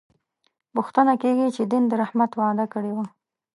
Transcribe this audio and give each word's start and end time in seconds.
پوښتنه 0.73 1.13
کېږي 1.21 1.47
چې 1.55 1.63
دین 1.71 1.83
د 1.87 1.93
رحمت 2.01 2.31
وعده 2.35 2.65
کړې 2.73 2.91
وه. 2.97 3.05